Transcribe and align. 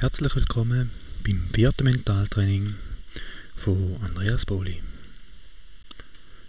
Herzlich 0.00 0.34
willkommen 0.34 0.88
beim 1.24 1.50
vierten 1.52 1.84
Mentaltraining 1.84 2.74
von 3.54 3.98
Andreas 4.00 4.46
Boli. 4.46 4.82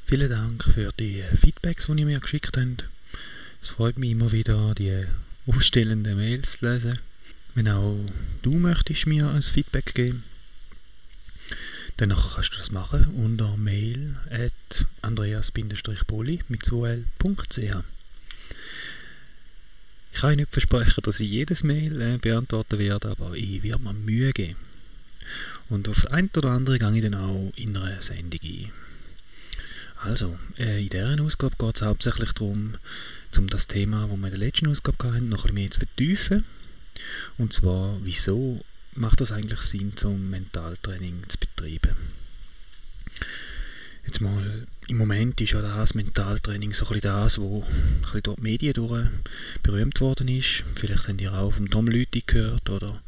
Vielen 0.06 0.30
Dank 0.30 0.64
für 0.64 0.94
die 0.98 1.22
Feedbacks, 1.36 1.88
die 1.88 2.00
ihr 2.00 2.06
mir 2.06 2.22
geschickt 2.22 2.56
habt. 2.56 2.86
Es 3.62 3.72
freut 3.72 3.98
mich 3.98 4.12
immer 4.12 4.32
wieder, 4.32 4.74
die 4.74 5.04
ausstellenden 5.48 6.16
Mails 6.16 6.60
zu 6.60 6.66
lesen. 6.66 7.00
Wenn 7.54 7.68
auch 7.68 8.06
du 8.42 8.52
möchtest 8.52 9.06
mir 9.06 9.30
ein 9.30 9.42
Feedback 9.42 9.96
geben, 9.96 10.24
dann 11.98 12.16
kannst 12.16 12.54
du 12.54 12.58
das 12.58 12.72
machen 12.72 13.08
unter 13.16 13.58
mail 13.58 14.16
at 14.30 14.86
andreas-boli 15.02 16.40
mit 16.48 16.62
2l.ch. 16.64 17.84
Ich 20.14 20.20
kann 20.22 20.36
nicht 20.36 20.52
versprechen, 20.52 21.02
dass 21.04 21.20
ich 21.20 21.30
jedes 21.30 21.64
Mail 21.64 22.02
äh, 22.02 22.18
beantworten 22.18 22.80
werde, 22.80 23.10
aber 23.10 23.34
ich 23.34 23.64
werde 23.64 23.84
mir 23.84 23.94
Mühe 23.94 24.32
geben. 24.32 24.58
Und 25.70 25.88
auf 25.88 26.12
ein 26.12 26.30
oder 26.36 26.50
andere 26.50 26.80
gehe 26.80 26.96
ich 26.96 27.04
dann 27.04 27.16
auch 27.16 27.52
in 27.56 27.78
einer 27.78 28.02
Sendung 28.02 28.40
ein. 28.44 28.72
Also, 30.04 30.38
äh, 30.58 30.84
in 30.84 30.90
dieser 30.90 31.22
Ausgabe 31.22 31.56
geht 31.58 31.76
es 31.76 31.82
hauptsächlich 31.82 32.32
darum, 32.34 32.76
um 33.38 33.48
das 33.48 33.68
Thema, 33.68 34.08
das 34.08 34.18
wir 34.18 34.28
in 34.28 34.32
der 34.32 34.40
letzten 34.40 34.68
Ausgabe 34.68 35.14
hatten, 35.14 35.30
noch 35.30 35.46
ein 35.46 35.54
bisschen 35.54 35.56
mehr 35.56 35.72
zu 35.72 35.80
vertiefen. 35.80 36.44
Und 37.38 37.54
zwar, 37.54 37.98
wieso 38.04 38.62
macht 38.94 39.22
das 39.22 39.32
eigentlich 39.32 39.62
Sinn, 39.62 39.96
zum 39.96 40.30
Mentaltraining 40.30 41.24
zu 41.30 41.38
betreiben? 41.38 41.96
Jetzt 44.06 44.20
mal, 44.20 44.68
im 44.88 44.98
Moment 44.98 45.40
ist 45.42 45.52
ja 45.52 45.62
das 45.62 45.94
Mentaltraining 45.94 46.74
so 46.74 46.88
ein 46.88 47.02
das, 47.02 47.38
wo 47.38 47.64
ein 48.14 48.22
durch 48.24 48.36
die 48.36 48.42
Medien 48.42 48.74
durch 48.74 49.08
berühmt 49.64 50.02
worden 50.02 50.28
ist. 50.28 50.64
Vielleicht 50.76 51.08
habt 51.08 51.22
ihr 51.22 51.34
auch 51.34 51.54
vom 51.54 51.70
Tom 51.70 51.88
Lüthi 51.88 52.24
gehört, 52.26 52.70
oder 52.70 53.02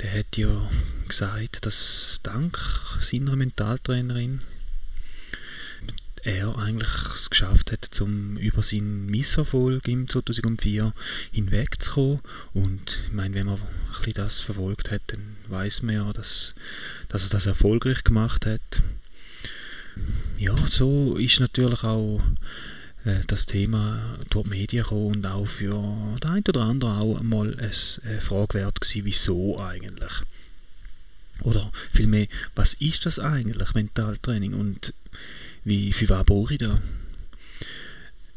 der 0.00 0.12
hat 0.12 0.36
ja 0.36 0.70
gesagt, 1.08 1.66
dass 1.66 2.20
dank 2.22 2.58
seiner 3.00 3.36
Mentaltrainerin 3.36 4.40
er 6.22 6.56
eigentlich 6.56 6.88
es 7.14 7.28
geschafft 7.28 7.70
hat, 7.70 7.84
zum 7.90 8.38
über 8.38 8.62
seinen 8.62 9.06
Misserfolg 9.06 9.86
im 9.86 10.08
2004 10.08 10.94
hinwegzukommen. 11.32 12.20
Und 12.54 12.98
ich 13.06 13.12
meine, 13.12 13.34
wenn 13.34 13.46
man 13.46 13.58
das 14.14 14.40
verfolgt 14.40 14.90
hat, 14.90 15.02
dann 15.08 15.36
weiß 15.48 15.82
man 15.82 15.96
ja, 15.96 16.12
dass, 16.12 16.54
dass 17.08 17.24
er 17.24 17.30
das 17.30 17.46
erfolgreich 17.46 18.04
gemacht 18.04 18.46
hat 18.46 18.82
ja, 20.38 20.54
so 20.68 21.16
ist 21.16 21.40
natürlich 21.40 21.82
auch 21.84 22.20
äh, 23.04 23.20
das 23.26 23.46
Thema 23.46 24.18
durch 24.30 24.44
die 24.44 24.50
Medien 24.50 24.82
gekommen 24.82 25.16
und 25.16 25.26
auch 25.26 25.46
für 25.46 25.70
den 26.22 26.30
einen 26.30 26.44
oder 26.48 26.62
anderen 26.62 26.98
auch 26.98 27.20
einmal 27.20 27.54
eine 27.54 27.68
äh, 27.68 28.20
Frage 28.20 28.54
wert 28.54 28.80
gewesen, 28.80 29.04
wieso 29.04 29.60
eigentlich? 29.60 30.12
Oder 31.42 31.70
vielmehr, 31.92 32.28
was 32.54 32.74
ist 32.74 33.06
das 33.06 33.18
eigentlich, 33.18 33.74
Mentaltraining 33.74 34.54
und 34.54 34.94
wie, 35.64 35.92
für 35.92 36.08
was 36.08 36.26
brauche 36.26 36.54
ich 36.54 36.58
das? 36.58 36.78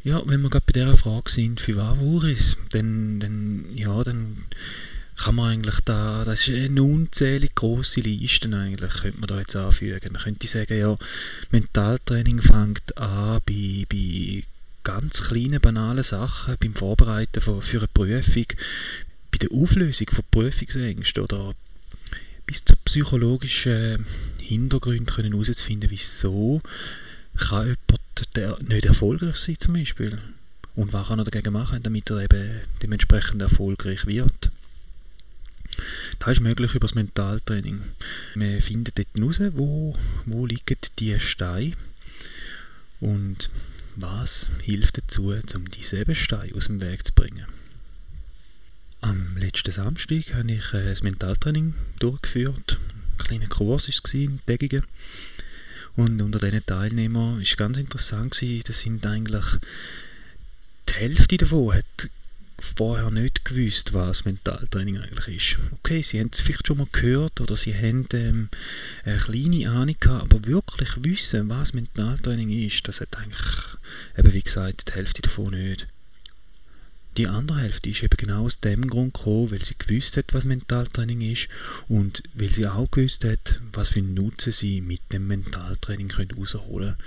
Ja, 0.04 0.22
wenn 0.26 0.42
wir 0.42 0.50
gerade 0.50 0.66
bei 0.66 0.74
dieser 0.74 0.98
Frage 0.98 1.30
sind, 1.30 1.60
für 1.60 1.76
was 1.76 1.98
brauche 1.98 2.32
ich 2.32 2.40
es, 2.40 2.58
dann, 2.70 3.20
dann, 3.20 3.66
ja, 3.76 4.04
dann 4.04 4.38
kann 5.18 5.36
man 5.36 5.52
eigentlich 5.52 5.80
da, 5.84 6.24
das 6.24 6.48
ist 6.48 6.56
eine 6.56 6.84
unzählige 6.84 7.54
grosse 7.56 8.02
Liste 8.02 8.56
eigentlich, 8.56 8.94
könnte 8.94 9.20
man 9.20 9.28
da 9.28 9.40
jetzt 9.40 9.56
anfügen. 9.56 10.14
Man 10.14 10.22
könnte 10.22 10.48
sagen, 10.48 10.80
ja, 10.80 10.98
Mentaltraining 11.52 12.42
fängt 12.42 12.98
an 12.98 13.40
bei, 13.46 13.86
bei 13.90 14.44
ganz 14.84 15.24
kleinen, 15.24 15.60
banalen 15.60 16.04
Sachen, 16.04 16.56
beim 16.60 16.74
Vorbereiten 16.74 17.42
für, 17.42 17.62
für 17.62 17.80
eine 17.80 17.88
Prüfung, 17.88 18.46
bei 19.32 19.38
der 19.40 19.52
Auflösung 19.52 20.08
von 20.10 20.24
Prüfungsängsten 20.32 21.24
oder 21.24 21.54
bis 22.46 22.64
zu 22.64 22.76
psychologischen 22.86 24.06
Hintergründen 24.40 25.08
können 25.08 25.34
herauszufinden, 25.34 25.90
wieso 25.90 26.62
kann 27.36 27.68
jemand 27.68 28.36
der 28.36 28.58
nicht 28.62 28.86
erfolgreich 28.86 29.36
sein 29.36 29.60
zum 29.60 29.74
Beispiel. 29.74 30.18
Und 30.76 30.94
was 30.94 31.08
kann 31.08 31.20
er 31.20 31.26
dagegen 31.26 31.54
machen, 31.54 31.82
damit 31.82 32.10
er 32.10 32.22
eben 32.22 32.62
dementsprechend 32.82 33.42
erfolgreich 33.42 34.06
wird. 34.06 34.52
Das 36.20 36.30
ist 36.30 36.42
möglich 36.42 36.74
über 36.74 36.88
das 36.88 36.96
Mentaltraining. 36.96 37.82
Wir 38.36 38.62
finden 38.62 38.92
dort 38.96 39.38
heraus, 39.38 39.54
wo, 39.56 39.94
wo 40.26 40.46
liegen 40.46 40.78
die 41.00 41.20
Steine 41.20 41.74
und 43.00 43.50
was 43.96 44.50
hilft 44.62 44.98
dazu, 44.98 45.34
um 45.56 45.70
diese 45.70 46.16
Steine 46.16 46.56
aus 46.56 46.68
dem 46.68 46.82
Weg 46.82 47.06
zu 47.06 47.14
bringen. 47.14 47.46
Am 49.02 49.38
letzten 49.38 49.72
Samstag 49.72 50.34
habe 50.34 50.52
ich 50.52 50.74
äh, 50.74 50.86
das 50.86 51.04
Mentaltraining 51.04 51.76
durchgeführt. 52.00 52.78
Ein 53.20 53.26
kleiner 53.26 53.48
Kurs 53.48 53.88
war 53.88 53.90
es, 53.90 54.14
ein 54.14 54.40
tägiger. 54.46 54.82
Und 55.96 56.22
unter 56.22 56.40
diesen 56.40 56.66
Teilnehmern 56.66 57.40
war 57.40 57.56
ganz 57.58 57.78
interessant, 57.78 58.42
das 58.68 58.80
sind 58.80 59.06
eigentlich 59.06 59.46
die 60.90 60.94
Hälfte 60.94 61.38
davon 61.38 61.76
hat 61.76 62.10
vorher 62.60 63.12
nicht 63.12 63.46
gewusst, 63.46 63.94
was 63.94 64.26
Mentaltraining 64.26 64.98
eigentlich 64.98 65.38
ist. 65.38 65.60
Okay, 65.80 66.02
sie 66.02 66.20
haben 66.20 66.30
es 66.32 66.42
vielleicht 66.42 66.68
schon 66.68 66.78
mal 66.78 66.88
gehört 66.92 67.40
oder 67.42 67.56
sie 67.56 67.74
haben 67.74 68.08
ähm, 68.14 68.50
eine 69.04 69.18
kleine 69.18 69.70
Ahnung 69.70 69.96
gehabt, 70.00 70.34
aber 70.34 70.46
wirklich 70.46 70.90
wissen, 71.04 71.50
was 71.50 71.74
Mentaltraining 71.74 72.50
ist, 72.50 72.88
das 72.88 73.02
hat 73.02 73.18
eigentlich, 73.18 73.58
eben 74.18 74.34
wie 74.34 74.42
gesagt, 74.42 74.90
die 74.90 74.94
Hälfte 74.94 75.22
davon 75.22 75.52
nicht. 75.54 75.88
Die 77.18 77.28
andere 77.28 77.58
Hälfte 77.62 77.90
ist 77.90 78.04
eben 78.04 78.16
genau 78.16 78.46
aus 78.46 78.60
dem 78.60 78.86
Grund 78.86 79.16
gekommen, 79.16 79.50
weil 79.50 79.66
sie 79.66 79.74
gewusst 79.76 80.18
hat, 80.18 80.36
was 80.36 80.46
Mentaltraining 80.46 81.22
ist 81.22 81.48
und 81.88 82.22
weil 82.36 82.50
sie 82.50 82.68
auch 82.68 82.92
gewusst 82.92 83.24
hat, 83.24 83.60
was 83.74 83.90
für 83.90 84.00
einen 84.00 84.14
Nutzen 84.14 84.54
sie 84.54 84.82
mit 84.82 85.02
dem 85.12 85.26
Mentaltraining 85.26 86.16
herausholen 86.16 86.96
können. 86.96 86.98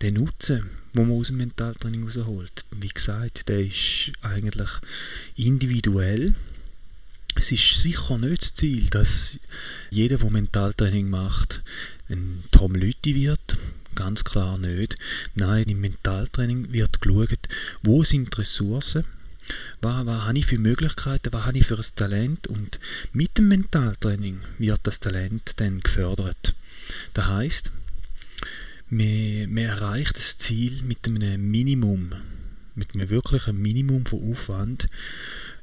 Der 0.00 0.12
Nutzen, 0.12 0.70
den 0.94 1.08
man 1.08 1.18
aus 1.18 1.26
dem 1.26 1.38
Mentaltraining 1.38 2.08
herausholt, 2.08 2.64
wie 2.76 2.86
gesagt, 2.86 3.48
der 3.48 3.66
ist 3.66 4.12
eigentlich 4.22 4.70
individuell. 5.34 6.36
Es 7.34 7.50
ist 7.50 7.82
sicher 7.82 8.16
nicht 8.16 8.42
das 8.42 8.54
Ziel, 8.54 8.86
dass 8.90 9.38
jeder, 9.90 10.18
der 10.18 10.30
Mentaltraining 10.30 11.10
macht, 11.10 11.62
ein 12.08 12.44
Tom 12.52 12.76
Lütti 12.76 13.16
wird. 13.16 13.58
Ganz 13.96 14.22
klar 14.22 14.56
nicht. 14.56 14.94
Nein, 15.34 15.64
im 15.64 15.80
Mentaltraining 15.80 16.72
wird 16.72 17.00
geschaut, 17.00 17.48
wo 17.82 18.04
sind 18.04 18.32
die 18.32 18.40
Ressourcen, 18.40 19.04
was, 19.80 20.06
was 20.06 20.24
habe 20.24 20.38
ich 20.38 20.46
für 20.46 20.58
Möglichkeiten, 20.58 21.32
was 21.32 21.44
habe 21.44 21.58
ich 21.58 21.66
für 21.66 21.76
ein 21.76 21.84
Talent 21.96 22.46
und 22.46 22.78
mit 23.12 23.38
dem 23.38 23.48
Mentaltraining 23.48 24.40
wird 24.58 24.80
das 24.82 25.00
Talent 25.00 25.52
dann 25.56 25.80
gefördert. 25.80 26.54
Das 27.14 27.26
heißt, 27.26 27.72
man, 28.90 29.52
man 29.52 29.64
erreicht 29.64 30.16
das 30.16 30.38
Ziel 30.38 30.82
mit 30.82 31.06
einem 31.06 31.50
Minimum, 31.50 32.12
mit 32.74 32.94
einem 32.94 33.10
wirklichen 33.10 33.60
Minimum 33.60 34.06
von 34.06 34.32
Aufwand, 34.32 34.88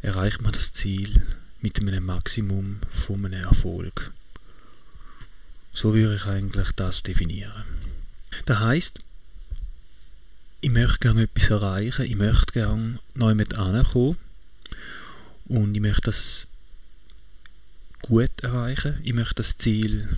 erreicht 0.02 0.42
man 0.42 0.52
das 0.52 0.74
Ziel 0.74 1.22
mit 1.62 1.80
einem 1.80 2.06
Maximum 2.06 2.80
von 2.90 3.26
einem 3.26 3.44
Erfolg. 3.44 4.12
So 5.74 5.94
würde 5.94 6.16
ich 6.16 6.26
eigentlich 6.26 6.72
das 6.76 7.04
definieren. 7.04 7.64
Das 8.46 8.60
heißt, 8.60 9.05
ich 10.66 10.72
möchte 10.72 10.98
gerne 10.98 11.22
etwas 11.22 11.52
erreichen, 11.52 12.08
ich 12.08 12.16
möchte 12.16 12.52
gerne 12.52 12.98
neu 13.14 13.36
mit 13.36 13.54
ankommen. 13.54 14.18
Und 15.46 15.76
ich 15.76 15.80
möchte 15.80 16.06
das 16.06 16.48
gut 18.02 18.32
erreichen, 18.42 18.96
ich 19.04 19.14
möchte 19.14 19.36
das 19.36 19.60
Ziel 19.60 20.18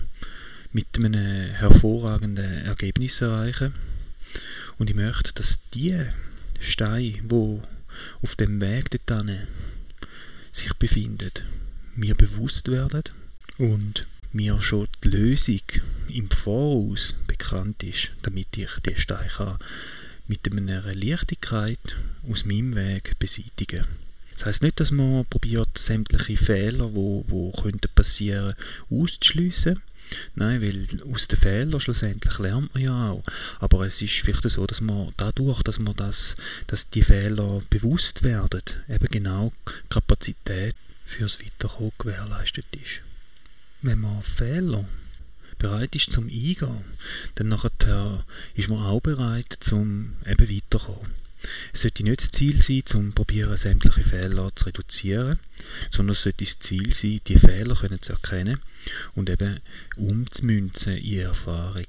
mit 0.72 0.86
einem 0.96 1.50
hervorragenden 1.50 2.64
Ergebnis 2.64 3.20
erreichen. 3.20 3.74
Und 4.78 4.88
ich 4.88 4.96
möchte, 4.96 5.34
dass 5.34 5.58
die 5.74 6.06
Steine, 6.60 7.20
wo 7.24 7.60
auf 8.22 8.34
dem 8.34 8.58
Weg 8.62 8.90
dorthin 8.90 9.48
sich 10.50 10.72
befinden, 10.78 11.30
mir 11.94 12.14
bewusst 12.14 12.68
werden 12.70 13.02
und 13.58 14.06
mir 14.32 14.62
schon 14.62 14.88
die 15.04 15.08
Lösung 15.08 15.60
im 16.08 16.30
Voraus 16.30 17.14
bekannt 17.26 17.82
ist, 17.82 18.12
damit 18.22 18.56
ich 18.56 18.70
die 18.86 18.98
Steine 18.98 19.58
mit 20.28 20.50
einer 20.50 20.82
Leichtigkeit 20.94 21.96
aus 22.30 22.44
meinem 22.44 22.74
Weg 22.76 23.18
beseitigen. 23.18 23.86
Das 24.34 24.46
heißt 24.46 24.62
nicht, 24.62 24.78
dass 24.78 24.92
man 24.92 25.24
probiert, 25.24 25.76
sämtliche 25.76 26.36
Fehler, 26.36 26.94
wo, 26.94 27.24
wo 27.26 27.50
könnten 27.50 27.90
passieren, 27.94 28.54
auszuschliessen. 28.88 29.80
Nein, 30.34 30.62
weil 30.62 30.86
aus 31.12 31.28
den 31.28 31.38
Fehlern 31.38 31.80
schlussendlich 31.80 32.38
lernt 32.38 32.72
man 32.72 32.82
ja 32.82 33.10
auch. 33.10 33.22
Aber 33.58 33.86
es 33.86 34.00
ist 34.00 34.20
vielleicht 34.20 34.48
so, 34.48 34.66
dass 34.66 34.80
man 34.80 35.12
dadurch, 35.16 35.62
dass 35.62 35.78
man 35.78 35.96
das, 35.96 36.34
dass 36.66 36.88
die 36.88 37.02
Fehler 37.02 37.60
bewusst 37.68 38.22
werden, 38.22 38.62
eben 38.88 39.08
genau 39.08 39.52
Kapazität 39.88 40.76
fürs 41.04 41.38
Weiterkommen 41.40 41.92
gewährleistet 41.98 42.66
ist. 42.72 43.02
Wenn 43.82 44.00
man 44.00 44.22
Fehler 44.22 44.84
bereit 45.58 45.94
ist 45.94 46.12
zum 46.12 46.24
Eingehen, 46.24 46.84
dann 47.34 47.48
nachher 47.48 48.24
ist 48.54 48.68
man 48.68 48.78
auch 48.78 49.00
bereit 49.00 49.58
zum 49.60 50.14
eben 50.26 50.48
weiterkommen. 50.48 51.12
Es 51.72 51.82
sollte 51.82 52.02
nicht 52.02 52.20
das 52.20 52.30
Ziel 52.30 52.62
sein, 52.62 52.82
zum 52.84 53.12
probieren, 53.12 53.56
sämtliche 53.56 54.02
Fehler 54.02 54.50
zu 54.54 54.66
reduzieren, 54.66 55.38
sondern 55.90 56.14
es 56.14 56.22
sollte 56.22 56.44
das 56.44 56.58
Ziel 56.58 56.92
sein, 56.94 57.20
die 57.26 57.38
Fehler 57.38 57.76
können 57.76 58.02
zu 58.02 58.12
erkennen 58.12 58.58
und 59.14 59.30
eben 59.30 59.60
umzumünzen 59.96 60.96
in 60.96 61.20
Erfahrung. 61.20 61.86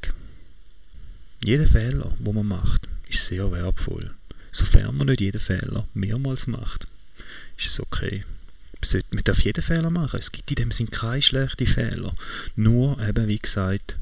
Jeder 1.43 1.67
Fehler, 1.67 2.15
wo 2.19 2.33
man 2.33 2.47
macht, 2.47 2.87
ist 3.07 3.25
sehr 3.25 3.51
wertvoll. 3.51 4.11
Sofern 4.51 4.97
man 4.97 5.07
nicht 5.07 5.21
jeden 5.21 5.39
Fehler 5.39 5.87
mehrmals 5.93 6.47
macht, 6.47 6.87
ist 7.57 7.67
es 7.67 7.79
okay. 7.79 8.23
Man 9.11 9.23
darf 9.23 9.41
jeden 9.41 9.63
Fehler 9.63 9.89
machen. 9.89 10.19
Es 10.19 10.31
gibt 10.31 10.49
in 10.51 10.55
dem 10.55 10.71
Sinn 10.71 10.89
keine 10.89 11.21
schlechten 11.21 11.67
Fehler. 11.67 12.13
Nur 12.55 12.99
eben, 13.01 13.27
wie 13.27 13.39
gesagt, 13.39 13.97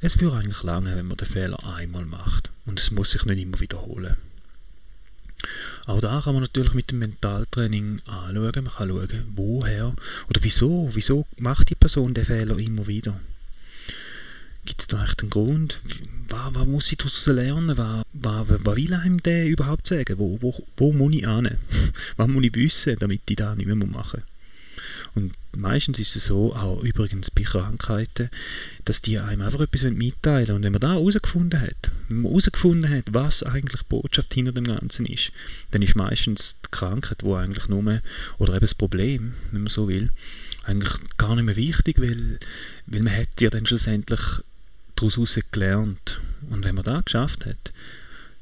es 0.00 0.20
würde 0.20 0.36
eigentlich 0.36 0.62
lange, 0.62 0.94
wenn 0.94 1.06
man 1.06 1.16
den 1.16 1.26
Fehler 1.26 1.58
einmal 1.76 2.04
macht. 2.04 2.50
Und 2.66 2.78
es 2.78 2.90
muss 2.90 3.10
sich 3.10 3.24
nicht 3.24 3.42
immer 3.42 3.58
wiederholen. 3.58 4.16
Auch 5.86 6.00
da 6.00 6.20
kann 6.22 6.34
man 6.34 6.42
natürlich 6.42 6.74
mit 6.74 6.90
dem 6.90 7.00
Mentaltraining 7.00 8.00
anschauen. 8.06 8.64
Man 8.64 8.72
kann 8.72 8.88
schauen, 8.88 9.32
woher 9.34 9.94
oder 10.28 10.42
wieso, 10.42 10.90
wieso 10.92 11.26
macht 11.38 11.70
die 11.70 11.74
Person 11.74 12.14
den 12.14 12.26
Fehler 12.26 12.58
immer 12.58 12.86
wieder. 12.86 13.20
Gibt 14.68 14.82
es 14.82 14.86
da 14.86 15.02
echt 15.02 15.22
einen 15.22 15.30
Grund? 15.30 15.80
Was, 16.28 16.54
was 16.54 16.66
muss 16.66 16.92
ich 16.92 16.98
daraus 16.98 17.24
lernen? 17.24 17.78
Was, 17.78 18.04
was, 18.12 18.46
was 18.48 18.76
will 18.76 18.92
einem 18.92 19.22
der 19.22 19.46
überhaupt 19.46 19.86
sagen? 19.86 20.18
Wo, 20.18 20.42
wo, 20.42 20.54
wo 20.76 20.92
muss 20.92 21.14
ich 21.14 21.26
hin? 21.26 21.56
was 22.18 22.28
muss 22.28 22.44
ich 22.44 22.54
wissen, 22.54 22.96
damit 23.00 23.22
ich 23.30 23.36
das 23.36 23.56
nicht 23.56 23.66
mehr 23.66 23.76
machen 23.76 24.20
muss? 24.20 24.28
Und 25.14 25.32
meistens 25.56 25.98
ist 25.98 26.16
es 26.16 26.26
so, 26.26 26.54
auch 26.54 26.82
übrigens 26.82 27.30
bei 27.30 27.44
Krankheiten, 27.44 28.28
dass 28.84 29.00
die 29.00 29.18
einem 29.18 29.40
einfach 29.40 29.60
etwas 29.60 29.84
mitteilen 29.84 30.56
Und 30.56 30.62
wenn 30.62 30.72
man 30.72 30.82
da 30.82 30.92
herausgefunden 30.92 31.62
hat, 31.62 31.90
wenn 32.08 32.18
man 32.18 32.30
herausgefunden 32.30 32.90
hat, 32.90 33.04
was 33.10 33.42
eigentlich 33.42 33.80
die 33.80 33.88
Botschaft 33.88 34.34
hinter 34.34 34.52
dem 34.52 34.64
Ganzen 34.64 35.06
ist, 35.06 35.32
dann 35.70 35.80
ist 35.80 35.96
meistens 35.96 36.60
die 36.60 36.70
Krankheit, 36.70 37.22
wo 37.22 37.36
eigentlich 37.36 37.68
nur, 37.68 38.02
oder 38.36 38.52
eben 38.52 38.60
das 38.60 38.74
Problem, 38.74 39.32
wenn 39.50 39.62
man 39.62 39.70
so 39.70 39.88
will, 39.88 40.10
eigentlich 40.64 40.92
gar 41.16 41.34
nicht 41.34 41.46
mehr 41.46 41.56
wichtig, 41.56 41.98
weil, 41.98 42.38
weil 42.86 43.02
man 43.02 43.16
hat 43.16 43.40
ja 43.40 43.48
dann 43.48 43.64
schlussendlich 43.64 44.20
daraus 45.00 45.38
gelernt. 45.50 46.20
Und 46.50 46.64
wenn 46.64 46.74
man 46.74 46.84
das 46.84 47.04
geschafft 47.04 47.46
hat, 47.46 47.72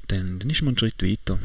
dann, 0.09 0.39
dann 0.39 0.51
ist 0.51 0.63
man 0.63 0.71
einen 0.71 0.79
Schritt 0.79 1.03
weiter 1.03 1.39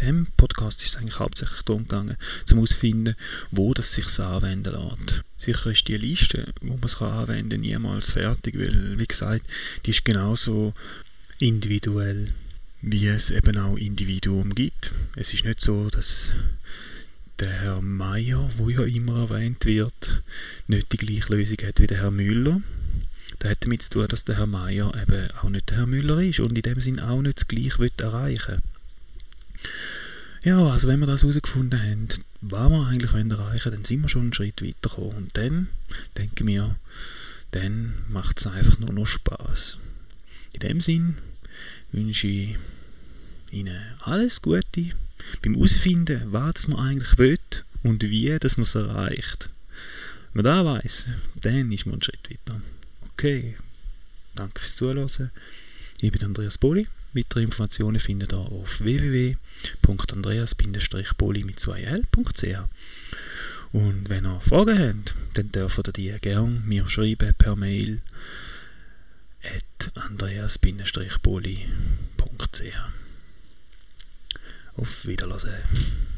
dem 0.00 0.26
Podcast 0.36 0.82
ist 0.82 0.94
es 0.94 0.96
eigentlich 0.96 1.18
hauptsächlich 1.18 1.62
darum 1.62 1.84
gegangen, 1.84 2.16
zum 2.46 2.58
herauszufinden, 2.58 3.16
wo 3.50 3.74
das 3.74 3.92
sich 3.92 4.18
anwenden 4.18 4.72
lässt. 4.72 5.24
Sicher 5.38 5.70
ist 5.70 5.88
die 5.88 5.96
Liste, 5.96 6.52
wo 6.60 6.74
man 6.74 6.84
es 6.84 7.00
anwenden 7.00 7.50
kann, 7.50 7.60
niemals 7.60 8.10
fertig, 8.10 8.58
weil, 8.58 8.98
wie 8.98 9.06
gesagt, 9.06 9.44
die 9.84 9.90
ist 9.90 10.04
genauso 10.04 10.74
individuell, 11.38 12.32
wie 12.82 13.08
es 13.08 13.30
eben 13.30 13.58
auch 13.58 13.76
Individuum 13.76 14.54
gibt. 14.54 14.92
Es 15.16 15.32
ist 15.32 15.44
nicht 15.44 15.60
so, 15.60 15.90
dass 15.90 16.30
der 17.38 17.50
Herr 17.50 17.80
Meier, 17.80 18.50
wo 18.56 18.68
ja 18.68 18.84
immer 18.84 19.30
erwähnt 19.30 19.64
wird, 19.64 20.22
nicht 20.66 20.92
die 20.92 20.98
gleiche 20.98 21.34
Lösung 21.34 21.56
hat 21.62 21.80
wie 21.80 21.86
der 21.86 21.98
Herr 21.98 22.10
Müller. 22.10 22.60
Das 23.40 23.52
hat 23.52 23.64
damit 23.64 23.82
zu 23.82 23.90
tun, 23.90 24.06
dass 24.06 24.24
der 24.24 24.36
Herr 24.36 24.46
Meier 24.46 24.94
eben 24.94 25.30
auch 25.42 25.48
nicht 25.48 25.70
der 25.70 25.78
Herr 25.78 25.86
Müller 25.86 26.20
ist 26.20 26.40
und 26.40 26.54
in 26.54 26.62
dem 26.62 26.80
Sinn 26.82 27.00
auch 27.00 27.22
nicht 27.22 27.38
das 27.38 27.48
Gleiche 27.48 27.90
erreichen. 27.96 28.60
Ja, 30.42 30.58
also 30.66 30.88
wenn 30.88 31.00
wir 31.00 31.06
das 31.06 31.22
herausgefunden 31.22 31.82
haben, 31.82 32.08
was 32.42 32.70
wir 32.70 32.86
eigentlich 32.86 33.12
erreichen 33.12 33.64
wollen, 33.64 33.74
dann 33.76 33.84
sind 33.84 34.02
wir 34.02 34.08
schon 34.10 34.22
einen 34.22 34.34
Schritt 34.34 34.62
weitergekommen. 34.62 35.16
Und 35.16 35.36
dann, 35.38 35.68
denke 36.18 36.44
mir, 36.44 36.76
dann 37.52 37.94
macht 38.10 38.40
es 38.40 38.46
einfach 38.46 38.78
nur 38.78 38.92
noch 38.92 39.06
Spaß. 39.06 39.78
In 40.52 40.60
dem 40.60 40.80
Sinn 40.82 41.16
wünsche 41.92 42.26
ich 42.26 42.56
Ihnen 43.50 43.80
alles 44.00 44.42
Gute 44.42 44.92
beim 45.42 45.54
herausfinden, 45.54 46.24
was 46.26 46.68
man 46.68 46.78
eigentlich 46.78 47.16
will 47.16 47.38
und 47.82 48.02
wie 48.02 48.38
dass 48.38 48.58
man 48.58 48.64
es 48.64 48.74
erreicht. 48.74 49.48
Wenn 50.34 50.44
man 50.44 50.44
das 50.44 50.84
weiss, 50.84 51.06
dann 51.40 51.72
ist 51.72 51.86
man 51.86 51.94
einen 51.94 52.02
Schritt 52.02 52.30
weiter. 52.30 52.60
Okay, 53.20 53.52
danke 54.34 54.60
fürs 54.60 54.76
Zuhören. 54.76 55.30
Ich 56.00 56.10
bin 56.10 56.24
Andreas 56.24 56.56
Boli. 56.56 56.88
Weitere 57.12 57.42
Informationen 57.42 58.00
findet 58.00 58.32
ihr 58.32 58.38
auf 58.38 58.80
www.andreas-boli 58.80 61.44
mit 61.44 61.58
2l.ch. 61.58 62.66
Und 63.72 64.08
wenn 64.08 64.24
ihr 64.24 64.40
Fragen 64.40 64.78
habt, 64.78 65.14
dann 65.34 65.52
dürft 65.52 65.86
ihr 65.86 65.92
die 65.92 66.16
gerne 66.18 66.62
mir 66.64 66.88
schreiben 66.88 67.34
per 67.36 67.56
Mail 67.56 68.00
at 69.42 69.94
andreas-boli.ch. 69.96 71.60
Auf 74.76 75.04
Wiedersehen. 75.04 76.08